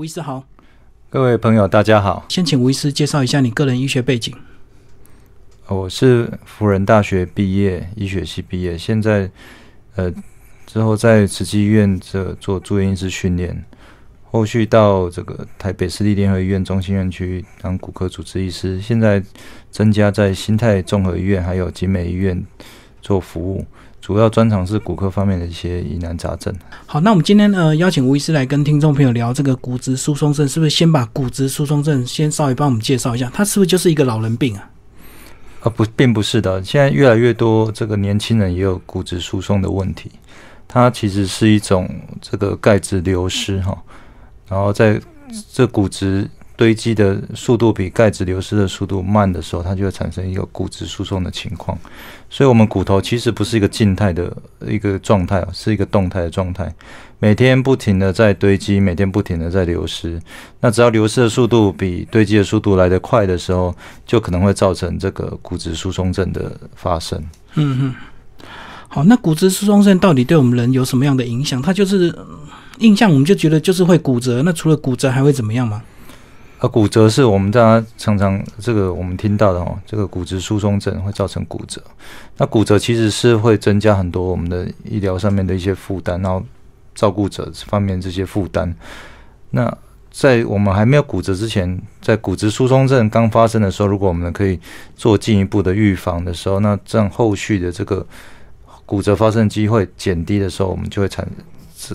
[0.00, 0.42] 吴医师好，
[1.10, 4.34] 各位朋友大家好，先请吴医师介绍一下你个人医学背景。
[5.68, 9.30] 我是辅仁大学毕业，医学系毕业，现在
[9.96, 10.10] 呃
[10.64, 13.62] 之后在慈济医院这做住院医师训练，
[14.24, 19.22] 后续到这个台北市立联合医院中心院区当骨科主治医师，现在
[19.70, 22.42] 增加在新泰综合医院还有集美医院
[23.02, 23.66] 做服务。
[24.00, 26.54] 主要专长是骨科方面的一些疑难杂症。
[26.86, 33.30] 好，那我们今天呃邀请吴医师来跟听众朋友聊这个骨质疏松症，是不是先把骨质疏松症先稍微帮我们介绍一下？
[33.32, 34.70] 它是不是就是一个老人病啊？
[35.62, 36.62] 啊，不，并不是的。
[36.64, 40.10] 现在越来越多这个年轻人也有骨质疏松的问题，
[40.66, 41.88] 它其实是一种
[42.20, 43.76] 这个钙质流失哈，
[44.48, 45.00] 然后在
[45.52, 46.28] 这骨质。
[46.60, 51.78] 堆积的速度比钙质流失的速度慢的时候，它就会产生一个骨质疏松的情况。
[52.28, 54.30] 所以，我们骨头其实不是一个静态的
[54.66, 56.70] 一个状态是一个动态的状态，
[57.18, 60.20] 每天不停的在堆积，每天不停的在流失。
[60.60, 63.74] 那只要流失的速度比堆积的速度来得快的时候，
[64.04, 67.18] 就可能会造成这个骨质疏松症的发生。
[67.54, 67.94] 嗯嗯。
[68.88, 71.62] 好，那骨质疏松症到底对我们人有什么样的影响？
[71.62, 72.14] 它就是
[72.80, 74.42] 印象，我们就觉得就是会骨折。
[74.42, 75.82] 那除了骨折，还会怎么样吗？
[76.60, 81.82] 而骨折是我们大家常常这个我们听到的哦，这个骨质疏松症会造成骨折。
[82.36, 86.44] 那骨折其实是会增加很多我们的医疗上面的一些负担，然后
[86.94, 88.74] 照顾者方面这些负担。
[89.50, 89.74] 那
[90.10, 94.60] 在我们还没有骨折之前，在骨质疏松症刚发生的时候，如果我们可以
[94.94, 98.06] 做进一步的预防的时候，那这样后续的这个
[98.84, 101.26] 骨折发生机会减低的时候，我们就会产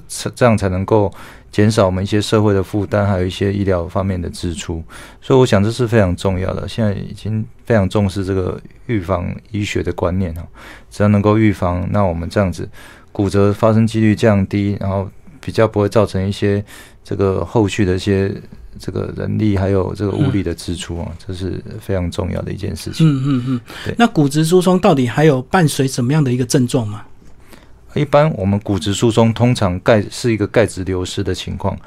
[0.07, 1.11] 这这样才能够。
[1.51, 4.83] 减少我们一些社会的负担，还有一些医疗方面的支出，
[5.21, 6.67] 所以我想这是非常重要的。
[6.67, 10.45] 现在已经非常重视这个预防医学的观念哈，
[10.91, 12.67] 只要能够预防，那我们这样子
[13.13, 16.61] 骨折发生几率降低，然后比较不会造成一些
[17.05, 18.29] 这个后续的一些
[18.77, 23.07] 这个人力还有这个物力的支出啊，这是非常重要的一件事情。
[23.07, 23.95] 嗯嗯嗯，对。
[23.97, 27.01] 那骨质疏松到底还有伴随什么样的一个症状吗？
[27.95, 31.77] 一般我们骨质疏松通常钙是一个钙质流失的情况，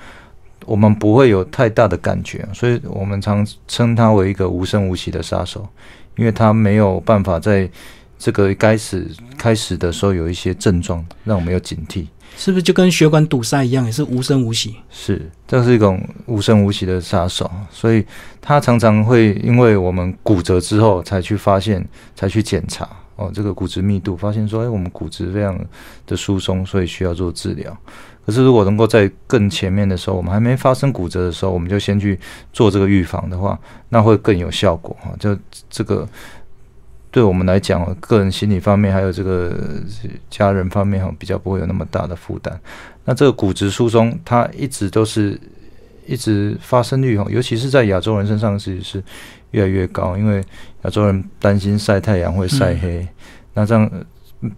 [0.64, 5.68] 我们不会有太大的感觉，所以我们常称它为一个无声无息的杀手，
[6.16, 7.68] 因为它没有办法在
[8.18, 14.76] 这个开始开始的时候有一些症状让我们有警惕，是不是就跟血管堵塞一样，也是无声无息？
[14.90, 18.04] 是，这是一种无声无息的杀手，所以
[18.40, 21.86] 它常常会因为我们骨折之后才去发现，
[22.16, 22.88] 才去检查。
[23.18, 25.58] 哦，这个骨质密度发现说，哎，我们骨质非常
[26.06, 27.76] 的疏松，所以需要做治疗。
[28.24, 32.16] 可是如果能够在更前面的时候，我们还没发生骨折的时候，我们就先去
[32.52, 33.58] 做这个预防的话，
[33.88, 35.12] 那会更有效果哈。
[35.18, 35.36] 就
[35.68, 36.08] 这个
[37.10, 39.52] 对我们来讲，个人心理方面还有这个
[40.30, 42.60] 家人方面哈，比较不会有那么大的负担。
[43.04, 45.36] 那这个骨质疏松，它一直都是
[46.06, 49.02] 一直发生率哈，尤其是在亚洲人身上，其实是。
[49.52, 50.44] 越来越高，因为
[50.82, 53.06] 亚洲人担心晒太阳会晒黑。
[53.54, 53.90] 那这样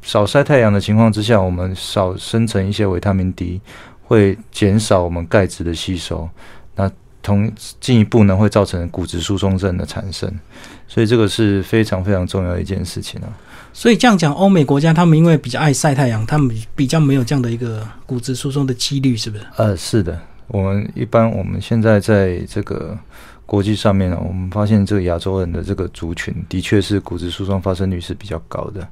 [0.03, 3.61] 少晒太阳的情况之下，我们少生成一些维他命 D，
[4.03, 6.28] 会减少我们钙质的吸收。
[6.75, 6.91] 那
[7.23, 10.31] 同进一步呢，会造成骨质疏松症的产生。
[10.87, 13.28] 所以这个是非常非常重要的一件事情啊。
[13.72, 19.45] 所以这样讲，欧美国家他们因为比较爱晒太阳，他们比较没有这样的一个骨质疏松的几率，是不是？
[19.57, 20.21] 呃，是的。
[20.49, 22.99] 我们一般我们现在在这个。
[23.50, 28.87] 国际上面呢，我们发现这个亚洲人的这个族群的确是骨质疏松发生率是比较高的。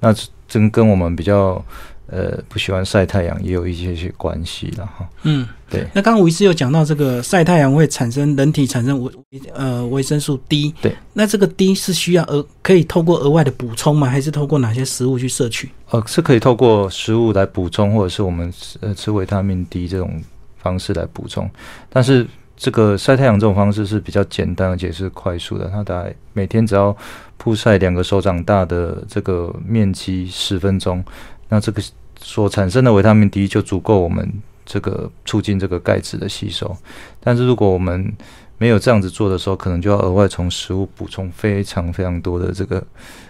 [0.00, 0.14] 那
[0.48, 1.62] 真跟我们比较
[2.06, 5.06] 呃不喜欢晒太阳也有一些些关系了哈。
[5.24, 5.86] 嗯，对。
[5.92, 9.12] 那刚刚吴医师有讲到这个晒太阳会产生人体产生维
[9.52, 10.74] 呃维生素 D。
[10.80, 10.96] 对。
[11.12, 14.08] 那这个 D 是需要额可以透过额外的补充吗？
[14.08, 15.68] 还是透过哪些食物去摄取？
[15.90, 20.18] 呃，是可以透过食物来补充，或者是我们呃吃维他命 D 这种
[20.56, 21.50] 方式来补充，
[21.90, 22.26] 但是。
[22.58, 26.94] 这个晒太阳这种方式是比较简单而且是快速的，它大概每天只要
[27.36, 31.02] 曝晒两个手掌大的这个面积十分钟，
[31.48, 31.80] 那这个
[32.20, 34.28] 所产生的维他命 D 就足够我们
[34.66, 36.76] 这个促进这个钙质的吸收。
[37.20, 38.12] 但是如果我们
[38.58, 42.84] 没有这样子做的时候，可能就要额外从食物补充非常非常多的这个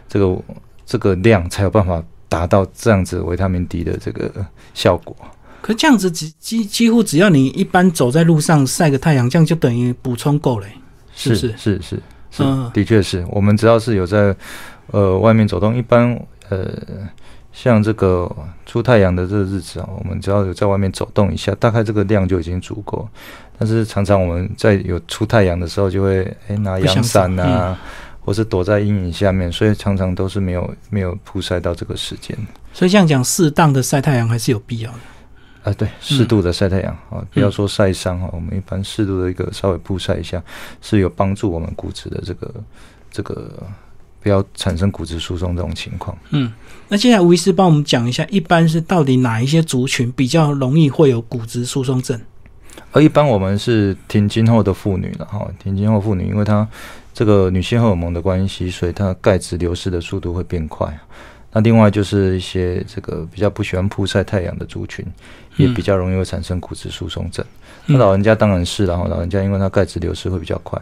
[0.09, 0.39] 这个
[0.87, 4.31] 这个量，才有办法达到这样子维他命 D 的这个
[4.73, 5.15] 效果。
[5.61, 10.67] 可这样子几几几乎只要你一般走在路上晒个太阳，这样就等于补充够了，
[11.15, 11.49] 是不是？
[11.57, 12.01] 是是
[12.31, 14.35] 是，的确是我们只要是有在
[14.93, 16.19] 呃外面走动，一般
[16.49, 16.69] 呃
[17.53, 18.31] 像这个
[18.67, 23.09] 出太阳的这个日子啊，我们只要有在外面走动一下，大概这个量就已经足够。
[23.59, 27.77] 但是常常我们在有出太阳的时候，就会哎拿阳伞啊，
[28.21, 32.39] 或是躲在阴影下面，所以常常都是没有没有曝晒到这个时间。
[32.73, 34.99] 所以这样讲，适当的晒太阳还是有必要的。
[35.69, 40.43] 啊，对，适度的晒太阳啊，不要说晒伤哈，我们一般适度的一个稍微曝晒一下，
[40.81, 42.55] 是有帮助我们骨质的这个
[43.11, 43.53] 这个
[44.21, 46.17] 不要产生骨质疏松这种情况。
[46.31, 46.51] 嗯，
[46.89, 52.19] 那接下来吴医师帮我们讲一下，一般是到底哪一些族群比较容易会有骨质疏松症？
[52.93, 56.67] 而一般我们是停经后的妇女了哈，停经后妇女，因为她
[57.13, 60.99] 这个女性荷尔蒙的关系，所以她钙质流失的速度会变快。
[61.59, 65.05] 那另外就是一些这个比较不喜欢曝晒太阳的族群，
[65.57, 67.45] 也比较容易会产生骨质疏松症。
[67.87, 70.81] 那老人家当然是，然后老人家因为他钙质流失会比较快。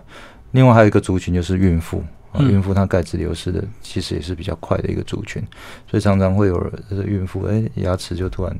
[0.51, 5.43] 另外还有一个族群就是孕妇啊，孕妇她钙质流失的其实也是比较快的一个族群，
[5.91, 6.73] 所以常常会有
[7.07, 8.55] 孕妇哎牙齿就突然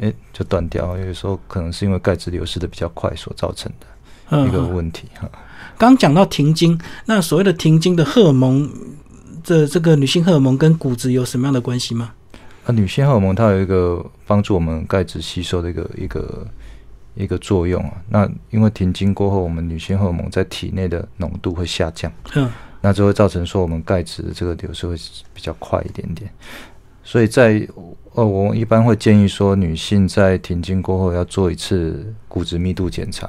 [0.00, 5.30] 哎就断掉，有时候可能是因为钙质流失的比较快所造成的一个问题哈。
[5.78, 6.76] 刚讲到停经，
[7.06, 8.68] 那所谓的停经的荷尔蒙。
[9.42, 12.12] 这这个女性荷尔蒙跟骨质有什么样的关系吗？
[12.64, 16.46] 啊，女性荷尔蒙它有一个帮助我们钙质吸收的一个一个
[17.14, 17.94] 一个作用啊。
[18.08, 22.48] 那因为停经过后，我们女性荷尔蒙在体内的浓度会下降，嗯，
[22.80, 24.94] 那就会造成说我们钙质的这个流失会
[25.34, 26.30] 比较快一点点。
[27.04, 27.66] 所以在
[28.14, 33.28] 呃，我一般会建议说，女性在停经过后要做一次骨质密度检查。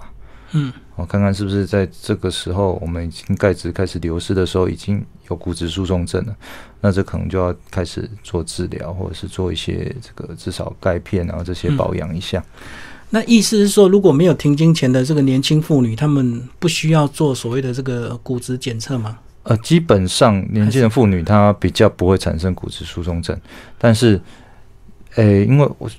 [0.52, 6.36] 嗯，我看看是不是在这个时候，我们已经钙质开始流失的时候，已经有骨质疏松症了。
[6.82, 12.44] 那这可能就要开始做治疗，或者是做一些这个至少钙片啊这些保养一下。
[13.10, 19.20] 那意思是说，如果没有停经前的这个年轻妇女，她们不需要做所谓的这个骨质检测吗？
[19.44, 23.40] 呃，基本上年轻的妇女她比较不会产生骨质疏松症，
[23.78, 24.20] 但是，
[25.16, 25.90] 诶，因为我。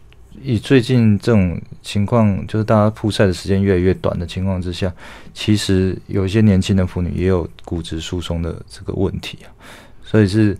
[0.43, 4.93] 以最近这种情况，就是大家曝晒的时间越来越短的情况之下，
[5.33, 9.49] 其实有一些年轻的妇女也有骨质疏松的这个问题啊。
[10.03, 10.57] 所以是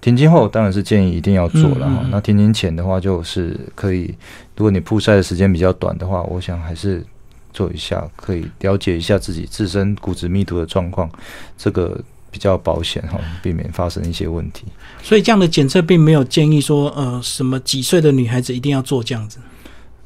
[0.00, 2.06] 停经后当然是建议一定要做了哈。
[2.10, 4.14] 那停经前的话，就是可以，
[4.56, 7.04] 如果你曝晒的时间比较短的话，我想还是
[7.52, 11.10] 做一下，可以了解一下自己自身骨质密度的状况，
[11.56, 12.00] 这个。
[12.32, 14.64] 比较保险哈，避免发生一些问题。
[15.02, 19.38] 所以这样的检测并没有建议说，呃，什么几岁的女孩子一定要做这样子。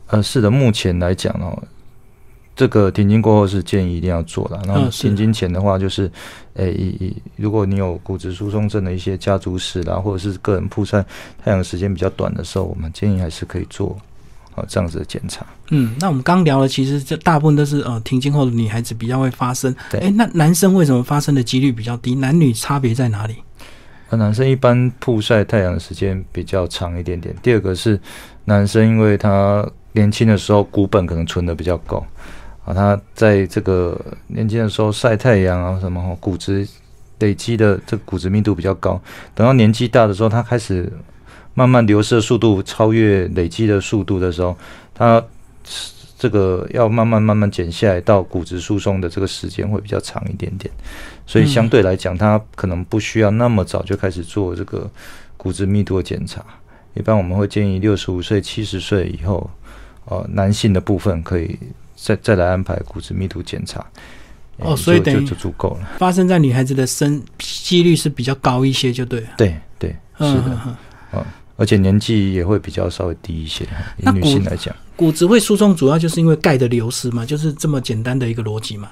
[0.09, 1.57] 呃，是的，目前来讲哦，
[2.55, 4.61] 这个停经过后是建议一定要做的。
[4.67, 6.11] 然后停经前的话，就是，
[6.55, 11.05] 诶，以如果你有骨质疏松症的一些家族史啦，或者是个人曝晒
[11.43, 13.97] 太阳时间比较短的时候，我们建议还是可以做。
[14.57, 15.47] 啊，这样子的检查。
[15.71, 19.73] 嗯，那我们刚聊了其实这大部分都是呃停经后的女孩子比较会发生。
[19.91, 22.15] 对，哎，那男生为什么发生的几率比较低？
[22.15, 23.37] 男女差别在哪里？
[24.09, 27.35] 那男生一般曝晒太阳的时间比较长一点点。
[27.43, 28.01] 第二个是
[28.47, 32.05] 男生，因为他年轻的时候骨本可能存的比较高
[32.65, 36.67] 啊，他在这个年轻的时候晒太阳啊什么，骨质
[37.19, 39.01] 累积的这个骨质密度比较高。
[39.35, 40.91] 等到年纪大的时候，他开始。
[41.57, 44.55] 慢慢流失的速度超越累积的速度的时候，
[44.95, 45.25] 它
[46.19, 50.71] 这个要慢慢慢慢减下来，到骨质疏松的这个时间会比较长一点点。
[51.27, 54.89] 所以相对来讲，它可能不需要那么早就开始做这个
[55.39, 56.45] 骨质密度的检查。
[56.93, 59.51] 一般我们会建议六十五岁、七十岁以后，
[60.05, 61.59] 呃，男性的部分可以
[61.97, 63.85] 再再来安排骨质密度检查。
[64.59, 65.89] 哦，所以等于就足够了。
[65.99, 69.23] 发生在女孩子的生几率是比较高一些，就对。
[69.39, 70.59] 对对，是的，
[71.13, 71.25] 嗯。
[71.57, 73.65] 而且年纪也会比较稍微低一些，
[73.99, 78.91] 以女性来讲，骨质会疏松主要就是因为钙的流失嘛，就是这么简单的一个逻辑嘛。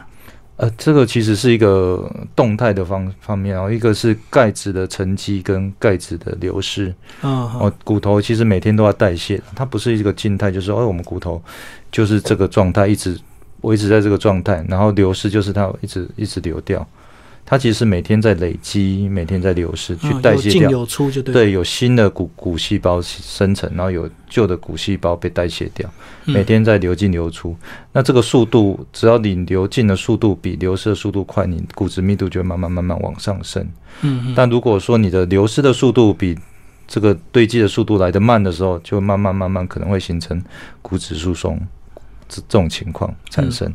[0.56, 6.94] 呃，这个其实是一个动态的方方面哦，一个是钙质的沉积跟钙质的流失。
[7.23, 11.42] 哦，骨头其实每天都要代谢，它不是一个静态，就是哦，我们骨头
[11.90, 13.18] 就是这个状态，一直
[13.62, 16.87] 维持在这个状态，然后流失就是它一直一直流掉。
[17.47, 21.35] 它其实每天在累积，每天在流失，去代谢掉，有出就对。
[21.35, 25.89] 对，有新的骨骨细胞生成，然后有旧的骨细胞被代谢掉，
[26.25, 27.55] 每天在流进流出。
[27.93, 33.67] 那这个速度，只要你流进的速度比流失的速度快，你骨质密度就会慢慢慢慢往上升。
[34.01, 34.33] 嗯。
[34.35, 36.35] 但如果说你的流失的速度比
[36.89, 40.43] 这个堆积的速度来得慢的时候，就慢慢慢慢可能会形成
[40.81, 41.61] 骨质疏松
[42.27, 43.71] 这这种情况产生。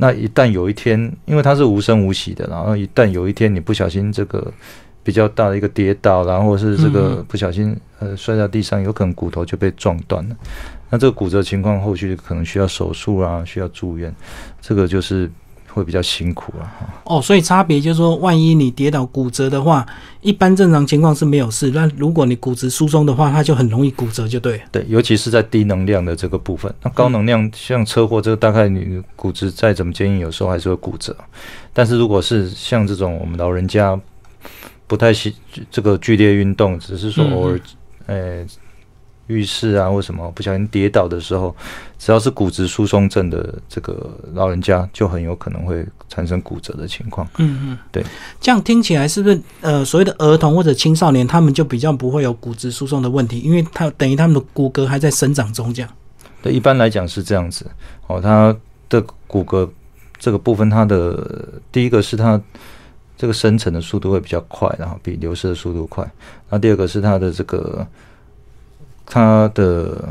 [0.00, 4.52] 那一旦有一天，因为它是无声无息的，然后一旦有一天你不小心这个
[5.02, 10.36] 比较大的一个跌倒，然后是这个不小心呃摔在地上，有可能骨头就被撞断了。
[10.88, 14.14] 那这个骨折情况后续可能需要手术啊，需要住院，
[14.60, 15.30] 这个就是。
[15.72, 16.86] 会比较辛苦啊哈。
[17.04, 19.86] 哦，所以差别就是说，万一你跌倒骨折的话，
[20.20, 21.70] 一般正常情况是没有事。
[21.70, 24.60] 那如果你骨质疏松的话，它就很容易骨折，就对。
[24.70, 26.72] 对，尤其是在低能量的这个部分。
[26.82, 31.16] 那高能量像车祸，这个大概你骨质再怎么坚硬，有时候还是会骨折。
[31.72, 33.98] 但是如果是像这种我们老人家
[34.86, 35.34] 不太喜
[35.70, 37.60] 这个剧烈运动，只是说偶尔，
[38.06, 38.44] 呃，
[39.30, 41.54] 浴室啊或什么不小心跌倒的时候，
[41.98, 47.26] 只要是骨质疏松症的这个老人家，就很有可能会产生骨折的情况。
[47.38, 48.04] 嗯嗯，对。
[48.40, 55.90] 这样听起来是不是呃所谓的儿童或者青少年，他们就比较不会有骨质疏松的问题，因为他等于他们的骨骼还在生长中，这样。
[56.42, 57.64] 对，一般来讲是这样子。
[58.08, 58.54] 哦，他
[58.88, 59.68] 的骨骼
[60.18, 62.40] 这个部分，它的第一个是它。
[63.20, 66.10] 这个生成的速度会比较快，然后比流失的速度快。
[66.48, 67.86] 那第二个是它的这个
[69.10, 70.08] 它的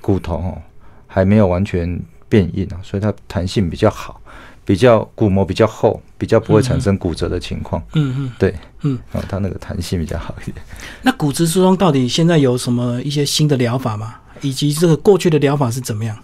[0.00, 0.62] 骨头哦
[1.08, 4.20] 还没有完全变硬啊，所以它弹性比较好，
[4.64, 7.82] 比较骨膜比较厚，比较不会产生骨折的情况。
[7.94, 10.56] 嗯嗯，对，嗯，啊，它那个弹性比较好一点。
[11.02, 14.16] 那骨质疏松到底现在有什么一些新的疗法吗？
[14.42, 16.16] 以及这个过去的疗法是怎么样？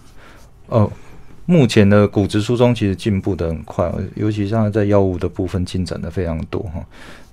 [0.66, 0.92] 哦。
[1.46, 6.74] 目前的骨质疏松其实进步的很快，尤其像在药物的部分进展的非常多哈。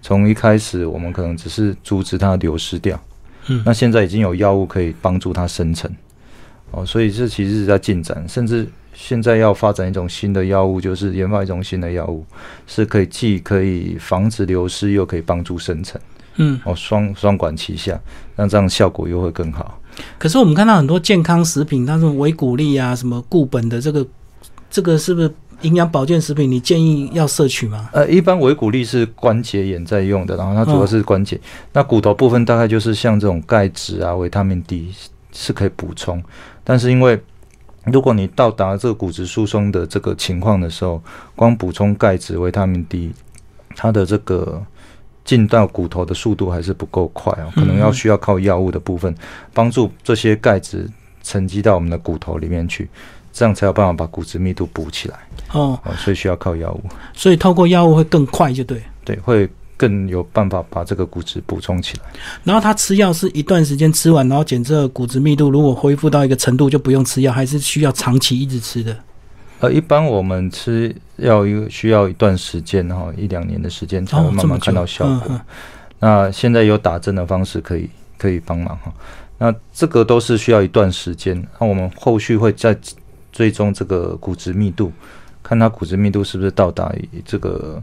[0.02, 3.00] 从一开始我们可能只是阻止它流失掉，
[3.48, 5.90] 嗯，那现在已经有药物可以帮助它生成，
[6.72, 12.26] 哦，所以这其实是在进展，甚至现在要发展一种新的药物，就是研发一种新的药物，
[12.66, 16.00] 是可以既可以防止流失，又可以帮助生成，
[16.36, 18.00] 嗯，哦，双双管齐下，
[18.36, 19.80] 那这样效果又会更好。
[20.20, 24.06] 可是我们看到很多健康食品，它是维骨力啊，什么固本的这个，
[24.70, 26.50] 这个是不是营养保健食品？
[26.50, 27.90] 你建议要摄取吗？
[27.94, 31.40] 呃，一般维骨力是关节炎在用的，然后它主要是关节。
[31.74, 34.94] 那骨头部分大概就是像这种钙质啊、维他命 D
[35.32, 36.24] 是可以补充，
[36.64, 37.20] 但是因为
[37.86, 41.02] 如果你到达这个骨质疏松的这个情况的时候，
[41.36, 43.12] 光补充钙质、维他命 D，
[43.76, 44.64] 它的这个。
[45.28, 49.14] 进到骨头的速度还是不够快哦，可能要需要靠药物的部分
[49.54, 50.90] 帮助这些钙质
[51.22, 52.90] 沉积到我们的骨头里面去，
[53.38, 55.20] 这样才有办法把骨质密度补起来
[55.54, 55.80] 哦。
[55.96, 56.82] 所以需要靠药物，
[57.14, 58.82] 所以透过药物会更快，就对。
[59.06, 62.04] 对，会更有办法把这个骨质补充起来。
[62.44, 68.98] 然后他吃药是一段时间吃完，然后检测骨质密度，如果恢复到一个程度就不用吃药，还是需要长期一直吃的。
[69.60, 75.40] 呃，一般我们吃药一需要一段时间哈，一两年的时间才会慢慢看到效果。
[76.00, 78.92] 那现在有打针的方式可以可以帮忙哈。
[79.38, 81.48] 那这个都是需要一段时间。
[81.60, 82.78] 那我们后续会再
[83.32, 84.92] 追踪这个骨质密度，
[85.44, 86.94] 看它骨质密度是不是到达
[87.26, 87.82] 这个，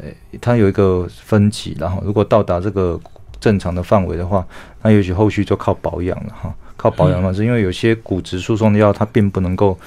[0.00, 0.08] 呃，
[0.40, 2.98] 它有一个分级，然后如果到达这个
[3.40, 4.46] 正常的范围的话，
[4.82, 6.54] 那也许后续就靠保养了哈。
[6.76, 9.78] 靠保养方式，因为有些骨质疏松的药它并不能够。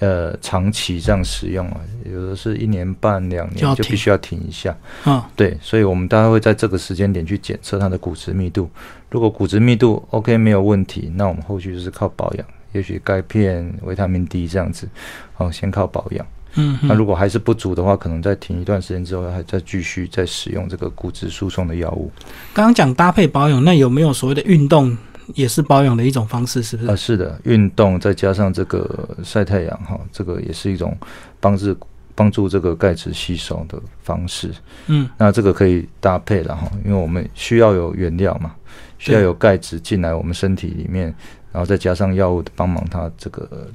[0.00, 4.76] 呃，长期这样使用啊，有的是一年半两年就必须要停一下。
[5.04, 8.68] 嗯，对，所以我们大概会在这个时间点去检测它的骨质密度。
[9.10, 14.88] 如果骨质密度 OK 没有问题，那我们后续就是靠保养，也许钙片、维他命 D 这样子。
[15.36, 16.26] 哦，先靠保养。
[16.54, 22.10] 嗯，那如果还是不足的话，可能再停一段时间之后，还再继续再使用这个骨质疏松的药物。
[22.52, 24.96] 刚刚讲搭配保养，那有没有所谓的运动？
[25.34, 26.90] 也是保养的一种方式，是不是？
[26.90, 30.94] 啊，是的，运动再加上这个晒太阳，哈，这个也是一种
[31.38, 31.74] 帮助
[32.14, 34.50] 帮助这个钙质吸收的方式。
[34.88, 38.52] 嗯，那这个可以搭配了哈，因为我们需要有原料嘛，
[38.98, 41.14] 需要有钙质进来我们身体里面，
[41.52, 43.68] 然后再加上药物的帮忙它这个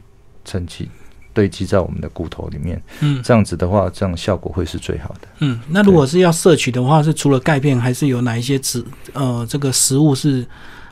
[0.44, 0.90] 沉积
[1.34, 2.82] 堆积在我们的骨头里面。
[3.00, 5.28] 嗯，这样子的话，这样效果会是最好的。
[5.40, 10.46] 嗯，那如果是要摄取的话，是除了钙片，还是有哪一些脂呃这个食物是？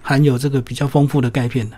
[0.07, 1.75] 含有这个比较丰富的钙片的，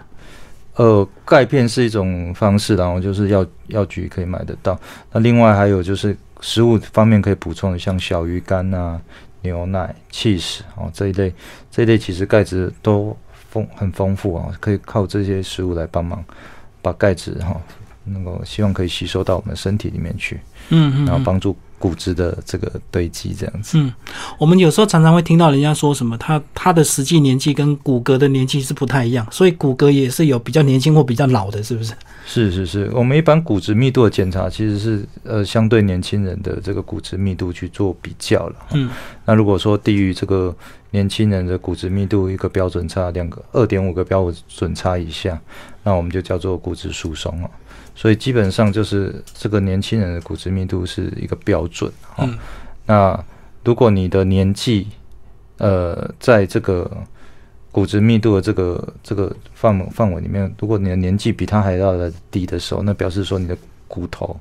[0.75, 4.77] 呃，钙片是一种方式，然后就是药药局可以买得到。
[5.13, 8.99] 那另外还有就是食物方面可以补充的，像小鱼干啊、
[9.43, 11.33] 牛奶、cheese 哦这一类，
[11.71, 13.15] 这一类其实钙质都
[13.49, 16.23] 丰很丰富啊，可以靠这些食物来帮忙
[16.81, 17.59] 把钙质哈，
[18.05, 20.39] 能够希望可以吸收到我们身体里面去，
[20.69, 21.55] 嗯嗯，然后帮助。
[21.79, 23.77] 骨质的这个堆积，这样子。
[23.77, 23.93] 嗯，
[24.37, 31.93] 我们有时候常常会听到人家说什么，他他的实际年纪跟骨骼的年纪是不太一样，所以骨骼也是有比较年轻或比较老的，是不是？
[32.25, 38.55] 是是是，我们一般骨质密度的检查其实是呃相对年轻人的这个骨质密度去做比较了。
[38.73, 38.89] 嗯，
[39.25, 40.53] 那如果说低于这个
[40.91, 45.39] 年轻人的骨质密度一个标准差两个二点五个标准差以下，
[45.83, 47.49] 那我们就叫做骨质疏松了。
[47.97, 52.29] 所以基本上就是这个年轻人的骨质密度是一个标准哈。
[52.85, 53.19] 那
[53.65, 54.87] 如果你的年纪，
[55.57, 56.89] 呃，在这个
[57.71, 64.39] 骨质密度的这个这个范范围里面，如果你的年纪比他还要的低的时候，那表示说你的骨头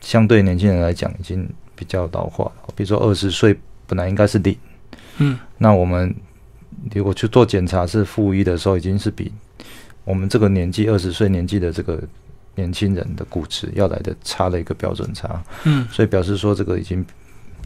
[0.00, 2.74] 相对年轻人来讲已经比较老化了。
[2.74, 4.56] 比如说二十岁本来应该是零，
[5.18, 6.12] 嗯，那我们
[6.92, 9.32] 如果去做检查是负一的时候，已经是比
[10.02, 12.02] 我们这个年纪二十岁年纪的这个。
[12.54, 17.04] 年轻人的骨质要来的差了一个标准差，嗯，所以表示说这个已经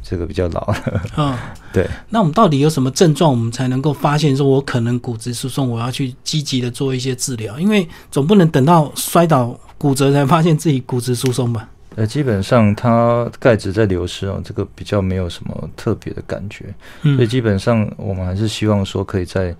[0.02, 1.02] 这个比较老了。
[1.16, 1.36] 嗯，
[1.72, 1.88] 对。
[2.10, 7.58] 那我们到底有什么症状，我们才能够发现说我可能骨质疏松，我要去积极的做一些治疗？
[7.58, 11.68] 因为总不能等到摔倒骨折才发现自己骨质疏松吧？
[11.96, 19.54] 呃，基本上它钙质在流失哦，这个比较没有什么特别的感觉，嗯所以基本上我们还是希望说可以在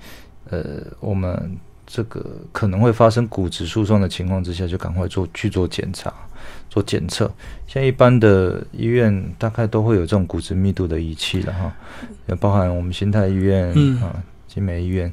[0.51, 0.65] 呃
[0.99, 1.57] 我们
[1.95, 2.21] 这个
[2.51, 6.13] 可能会发生骨质疏松的情况之下，就赶快做去做检查、
[6.69, 7.31] 做检测。
[7.69, 11.73] 像一般的医院大概都会有这种骨质密度的仪器了哈，
[12.27, 15.13] 也包含我们新泰医院、嗯啊、金美医院。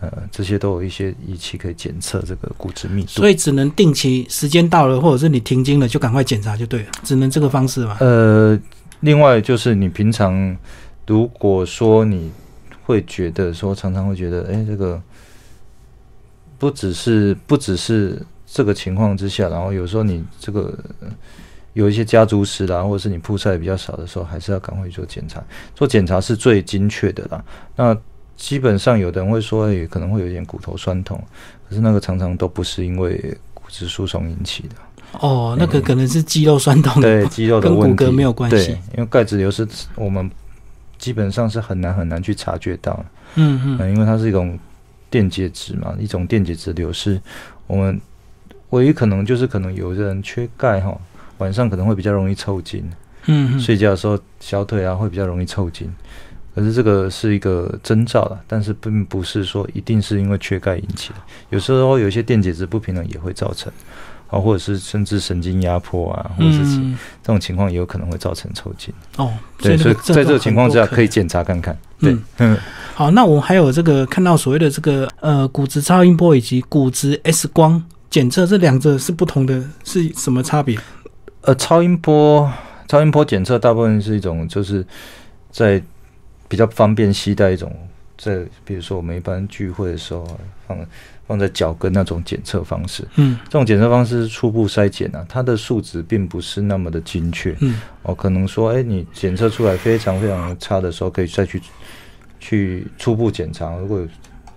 [0.00, 3.08] 呃，这些都有一些仪器可以检测这个骨质密度。
[3.10, 7.98] 所以只能定期时间到了，或者是你停经了，就赶快检查就对了，只能这个方式嘛。
[8.00, 8.58] 呃，
[9.00, 10.56] 另外就是你平常
[11.06, 12.30] 如果说你
[12.84, 15.00] 会觉得说常常会觉得，哎、这个
[16.64, 21.08] 不只是不只是这个情况之下，然后有时候你这个呃
[21.74, 25.44] 有一些家族史啦，或者是你铺菜比较少的时候，还是要赶快去做检查。
[25.74, 27.44] 做检查是最精确的啦。
[27.76, 27.94] 那
[28.34, 31.22] 基本上有的人会说，哎、可能会有一点骨头酸痛，
[31.68, 34.76] 可是那个常常都不是因为骨质疏松引起的。
[35.20, 40.30] 哦，那个可能是肌肉酸痛，对肌肉的跟骨骼没有关系，因为钙质流失我们
[40.96, 43.04] 基本上是很难很难去察觉到
[43.34, 44.58] 嗯嗯，因为它是一种
[45.14, 47.20] 电解质嘛，一种电解质流失，
[47.68, 48.00] 我们
[48.70, 51.00] 唯一可能就是可能有的人缺钙哈，
[51.38, 52.82] 晚上可能会比较容易抽筋，
[53.26, 55.88] 嗯嗯，睡觉的时候小腿啊会比较容易抽筋。
[56.52, 61.16] 可是这个是一个征兆了，但是并不是说一定是因为缺钙引起的，
[61.50, 63.72] 有时候有一些电解质不平衡也会造成，
[64.34, 66.76] 啊，或者是甚至神经压迫啊，或者是
[67.22, 68.92] 这种情况也有可能会造成抽筋。
[69.16, 71.08] 哦，对，所以在这个情况之下可以以。
[71.08, 71.76] 检查看看。
[72.00, 72.58] 对嗯，嗯，
[72.94, 80.76] 好，那我们还有这个看到所谓的这个呃骨质超音波以及骨质 X 光检测，这两者是不同的，是什么差别？
[81.42, 82.50] 呃，超音波
[82.88, 84.84] 超音波检测大部分是一种就是
[85.50, 85.80] 在
[86.48, 87.72] 比较方便携带一种，
[88.18, 90.34] 在比如说我们一般聚会的时候啊
[90.66, 90.78] 放
[91.26, 93.06] 放在脚跟那种检测方式。
[93.16, 97.56] 嗯这种检测方式是初步筛检啊，它的数值并不是那么的精确。
[97.60, 101.60] 嗯哦，可能说，哎、你检测出来非常非常差的时候，可以再去
[102.38, 103.76] 去初步检查。
[103.76, 104.08] 如果有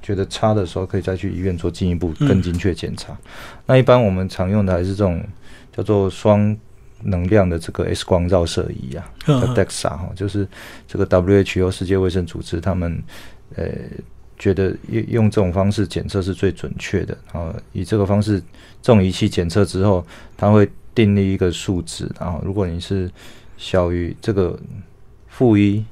[0.01, 3.17] 觉得差的时候，可以再去医院做进一步嗯更精确检查。
[3.65, 5.21] 那一般我们常用的还是这种
[5.75, 6.56] 叫做双
[7.03, 10.47] 能量的这个 X 光照射仪啊，叫嗯 DEXA 哈，就是
[10.88, 13.01] 这个 WHO 世界卫生组织他们
[13.56, 13.65] 呃
[14.38, 17.17] 觉得用用这种方式检测是最准确的。
[17.34, 18.39] 然后以这个方式，
[18.82, 23.10] 这种仪器检测之后，它会订立一个数值，然后如果你是
[23.58, 24.60] 小于这个
[25.28, 25.84] 负一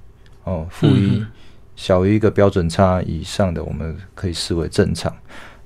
[0.44, 1.28] 哦，负一、嗯
[1.76, 5.14] 小于一个标准差以上的，我们可以视为正常。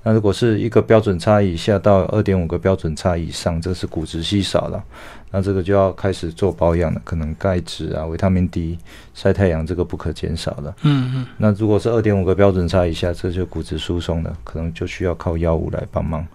[0.04, 4.84] 那如果是一个标准差以下到二点五个标准差以上，这是骨质稀少了，
[5.30, 8.78] 那这个就要开始做保养了，可能钙质啊、维他命 D、
[9.14, 10.76] 晒太阳这个不可减少了。
[10.84, 16.26] 嗯嗯那如果是二点五个标准差以下，这就骨质疏松了，可能就需要靠药物来帮忙。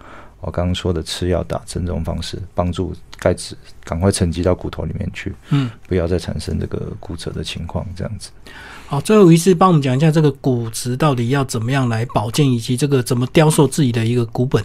[0.44, 5.70] 我刚刚说的吃药、打针这种方式，帮助钙质赶快沉积到骨头里面去，嗯。
[5.88, 7.84] 不要再产生这个骨折的情况。
[7.96, 8.30] 这样子，
[8.86, 14.62] 好，最后一次帮我们讲一下这个骨质到底要怎么样来保健，以及这个怎么雕塑自己的一个骨本。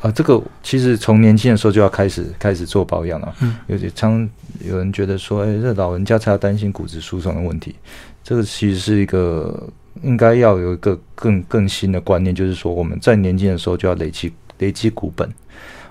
[0.00, 3.34] 啊，这个其实从年轻的时候就要开始开始做保养了。
[3.40, 4.28] 嗯，有些常
[4.60, 7.74] 有人觉得说，哎、这老人家才要担心骨质疏松的问题，
[8.22, 9.68] 这个其实是一个
[10.02, 15.28] 应该要有一个更更新的观念，就是说我们在年轻的时候就要累积累积股本。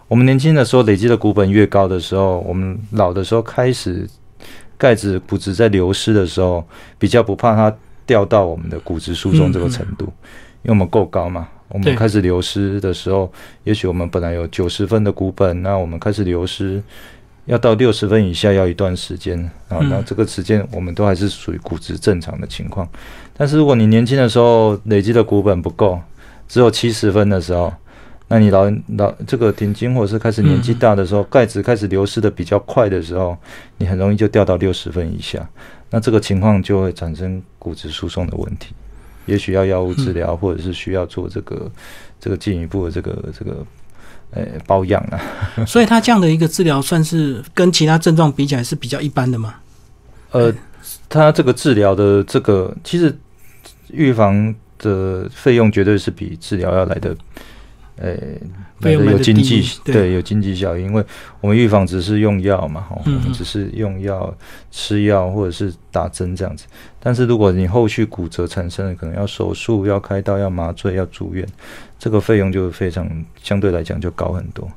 [0.08, 4.08] 我们年轻的时候累积的股本越高的时候，我们老的时候开始
[4.78, 6.64] 钙质骨质在流失的时候，
[7.00, 7.76] 比较不怕它
[8.06, 10.06] 掉到我们的骨质疏松这个程度，
[10.62, 11.48] 因为我们够高嘛。
[11.68, 13.30] 我们开始流失的时候，
[13.64, 16.82] 也许我们本来有九十分的股本，那我们开始流失，
[17.46, 19.80] 要到六十分以下要一段时间啊。
[19.82, 22.88] 嗯那这个时间我们都还是属于骨质正常的情况。
[23.36, 26.00] 但是如果你年轻的时候累积的股本不够，
[26.48, 27.74] 只有七十分的时候，
[28.28, 33.38] 那你老老这个停经或者是开始年纪大的时候，钙质开始流失的比较快的时候，
[33.78, 35.48] 你很容易就掉到六十分以下。
[35.92, 38.74] 那这个情况就会产生骨质疏松的问题，
[39.28, 41.72] 也许要药物治疗，或者是需要做这个
[42.20, 43.66] 这个进一步的这个这个
[44.32, 45.22] 呃保养啊。
[45.66, 49.56] 所以他这样的一个治疗，算是跟其他症状比起来是比较一般的吗？
[50.32, 50.52] 呃，
[51.08, 53.16] 他这个治疗的这个其实
[53.92, 57.16] 预防的费用绝对是比治疗要来的，
[57.98, 58.40] 呃，来的
[58.82, 61.04] 费用来得低有经济对对有经济效益，因为
[61.42, 64.36] 我们预防只是用药嘛，哈，我们只是用药
[64.72, 66.66] 吃药或者是打针这样子。
[67.00, 71.48] 但是如果你后续骨折产生了，可能要手术、要开刀、要麻醉、要住院，
[71.98, 73.08] 这个费用就非常
[73.42, 74.70] 相对来讲就高很多。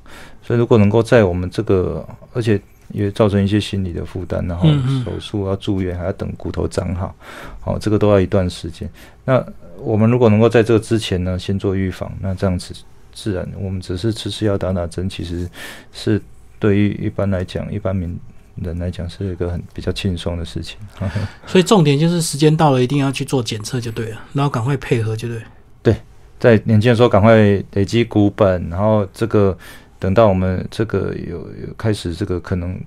[0.42, 2.61] 所以如果能够在我们这个，而且
[2.92, 4.68] 也造成一些心理的负担，然后
[5.04, 7.14] 手术要住院，还要等骨头长好，
[7.61, 8.88] 好、这个都要一段时间。
[9.24, 9.44] 那
[9.78, 12.74] 我们如果能够在这个之前呢，先做预防，那这样子
[13.20, 15.50] 自然我们只是吃吃药打打针，其实
[15.92, 16.22] 是
[16.61, 18.16] 对于一般来讲，一般民
[18.62, 20.78] 人来讲是一个很比较轻松的事情。
[21.44, 25.42] 所以重点就是时间到了，一定要去做检测就对了，然后赶快配合就对
[25.83, 25.96] 对。
[26.38, 27.35] 在年轻的时候赶快
[27.72, 29.59] 累积股本，然后这个
[29.98, 32.81] 等到我们这个有有开始这个可能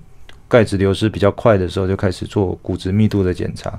[0.48, 3.78] 钙质流失比较快的时候，就开始做骨质密度的检查，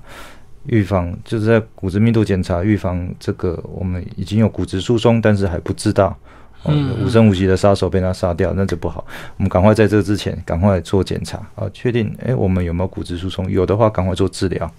[0.67, 6.15] 预防就是在骨质密度检查预防这个我们已经有骨质疏松，但是还不知道。
[6.63, 9.05] 哦嗯，无声无息的杀手被他杀掉，那就不好。
[9.37, 14.69] 我们赶快在这之前，赶快做检查啊，确定诶我们有没有骨质疏松，有的话赶快做治疗，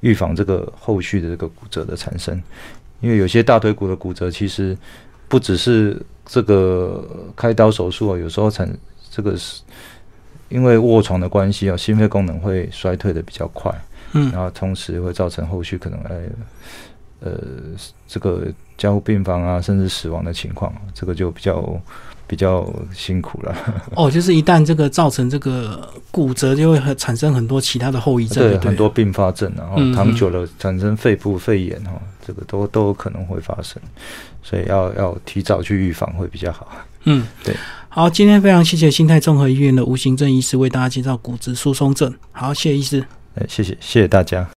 [0.00, 2.40] 预防这个后续的这个骨折的产生。
[3.00, 4.76] 因为有些大腿骨的骨折，其实
[5.28, 8.68] 不只是这个开刀手术啊，有时候产
[9.08, 9.62] 这个是
[10.48, 13.72] 因为卧床的关系啊，心肺功能会衰退的比较快，
[14.14, 16.22] 嗯然后同时会造成后续可能呃
[17.20, 17.38] 呃
[18.06, 21.80] 这个加护病房啊，甚至死亡的情况，这个就比较
[22.26, 23.54] 比较辛苦了。
[23.96, 31.92] 哦，就是一旦这个造成这个骨折，就会很产生很多其他的后遗症就对，对，很多并发症，然后嗯躺久了产生肺部肺炎哈，
[32.26, 33.82] 这个都都有可能会发生，
[34.42, 36.68] 所以要要提早去预防会比较好。
[37.04, 37.56] 嗯，对。
[37.88, 42.14] 好，今天非常谢谢新泰综合医院的吴行政医师为大家介绍骨质疏松症。
[42.32, 43.02] 好，谢谢医师。
[43.34, 44.46] 哎，谢谢谢谢大家。